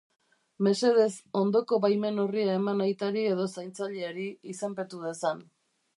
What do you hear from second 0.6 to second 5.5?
Mesedez, ondoko baimen-orria eman aitari edo zaintzaileari, izenpetu dezan.